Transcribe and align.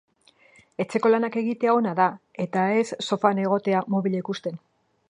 Etxeko 0.83 1.11
lanak 1.15 1.37
egitea 1.41 1.75
ona 1.81 1.93
da 2.01 2.09
eta 2.47 2.65
ez 2.81 2.87
sofan 3.11 3.45
egotea 3.47 3.85
mobila 3.97 4.25
ikusten. 4.27 4.61